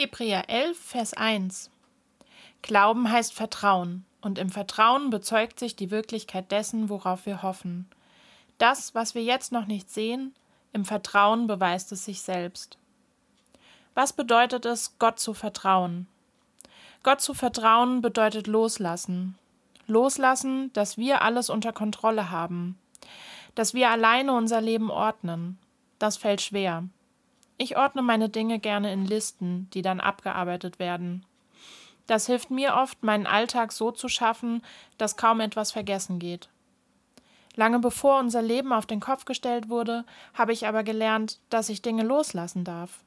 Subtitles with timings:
[0.00, 1.72] Hebräer 11, Vers 1
[2.62, 7.88] Glauben heißt Vertrauen, und im Vertrauen bezeugt sich die Wirklichkeit dessen, worauf wir hoffen.
[8.58, 10.36] Das, was wir jetzt noch nicht sehen,
[10.72, 12.78] im Vertrauen beweist es sich selbst.
[13.94, 16.06] Was bedeutet es, Gott zu vertrauen?
[17.02, 19.36] Gott zu vertrauen bedeutet loslassen.
[19.88, 22.78] Loslassen, dass wir alles unter Kontrolle haben,
[23.56, 25.58] dass wir alleine unser Leben ordnen.
[25.98, 26.84] Das fällt schwer.
[27.58, 31.26] Ich ordne meine Dinge gerne in Listen, die dann abgearbeitet werden.
[32.06, 34.62] Das hilft mir oft, meinen Alltag so zu schaffen,
[34.96, 36.48] dass kaum etwas vergessen geht.
[37.56, 41.82] Lange bevor unser Leben auf den Kopf gestellt wurde, habe ich aber gelernt, dass ich
[41.82, 43.00] Dinge loslassen darf.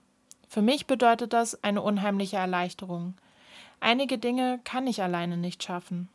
[0.50, 3.14] Für mich bedeutet das eine unheimliche Erleichterung.
[3.80, 6.10] Einige Dinge kann ich alleine nicht schaffen.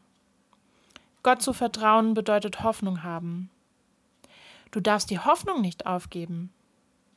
[1.22, 3.50] Gott zu vertrauen bedeutet Hoffnung haben.
[4.70, 6.52] Du darfst die Hoffnung nicht aufgeben.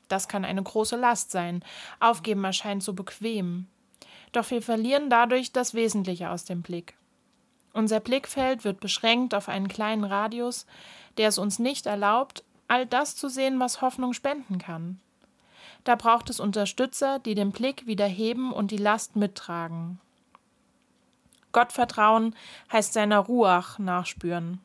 [0.09, 1.63] Das kann eine große Last sein.
[2.01, 3.67] Aufgeben erscheint so bequem.
[4.33, 6.95] Doch wir verlieren dadurch das Wesentliche aus dem Blick.
[7.73, 10.65] Unser Blickfeld wird beschränkt auf einen kleinen Radius,
[11.17, 14.99] der es uns nicht erlaubt, all das zu sehen, was Hoffnung spenden kann.
[15.83, 19.99] Da braucht es Unterstützer, die den Blick wieder heben und die Last mittragen.
[21.51, 22.35] Gottvertrauen
[22.71, 24.59] heißt seiner Ruach nachspüren.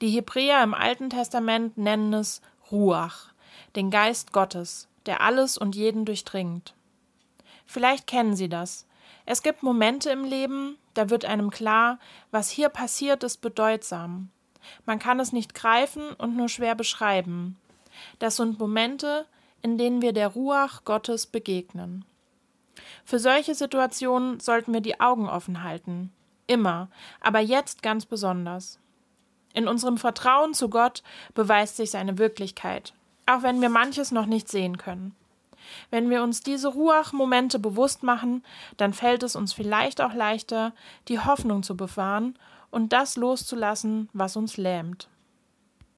[0.00, 2.40] Die Hebräer im Alten Testament nennen es
[2.72, 3.32] Ruach,
[3.76, 6.74] den Geist Gottes, der alles und jeden durchdringt.
[7.66, 8.86] Vielleicht kennen Sie das.
[9.26, 11.98] Es gibt Momente im Leben, da wird einem klar,
[12.30, 14.30] was hier passiert, ist bedeutsam.
[14.86, 17.56] Man kann es nicht greifen und nur schwer beschreiben.
[18.18, 19.26] Das sind Momente,
[19.62, 22.04] in denen wir der Ruach Gottes begegnen.
[23.04, 26.12] Für solche Situationen sollten wir die Augen offen halten.
[26.46, 26.88] Immer,
[27.20, 28.78] aber jetzt ganz besonders.
[29.54, 31.02] In unserem Vertrauen zu Gott
[31.34, 32.94] beweist sich seine Wirklichkeit
[33.30, 35.14] auch wenn wir manches noch nicht sehen können.
[35.90, 38.44] Wenn wir uns diese Ruach-Momente bewusst machen,
[38.76, 40.72] dann fällt es uns vielleicht auch leichter,
[41.08, 42.38] die Hoffnung zu bewahren
[42.70, 45.08] und das loszulassen, was uns lähmt.